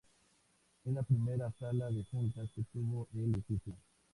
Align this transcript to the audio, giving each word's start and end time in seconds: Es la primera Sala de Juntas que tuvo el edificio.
Es 0.83 0.91
la 0.95 1.03
primera 1.03 1.51
Sala 1.59 1.91
de 1.91 2.03
Juntas 2.05 2.49
que 2.55 2.63
tuvo 2.73 3.07
el 3.13 3.35
edificio. 3.35 3.75